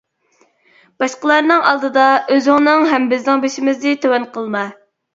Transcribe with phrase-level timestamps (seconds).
[1.03, 4.69] باشقىلارنىڭ ئالدىدا ئۆزۈڭنىڭ ھەم بىزنىڭ بېشىمىزنى تۆۋەن قىلما.